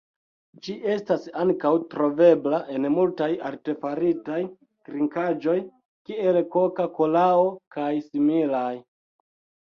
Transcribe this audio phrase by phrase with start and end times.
[0.67, 4.39] Ĝi estas ankaŭ trovebla en multaj artefaritaj
[4.89, 5.57] trinkaĵoj,
[6.11, 7.47] kiel koka-kolao
[7.79, 8.75] kaj similaj.